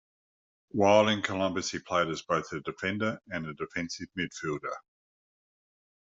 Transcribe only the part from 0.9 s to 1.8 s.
in Columbus, he